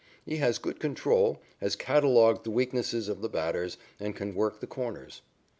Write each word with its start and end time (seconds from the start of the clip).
He 0.25 0.37
has 0.37 0.57
good 0.57 0.79
control, 0.79 1.43
has 1.59 1.75
catalogued 1.75 2.43
the 2.43 2.49
weaknesses 2.49 3.07
of 3.07 3.21
the 3.21 3.29
batters, 3.29 3.77
and 3.99 4.15
can 4.15 4.33
work 4.33 4.59
the 4.59 4.65
corners. 4.65 5.21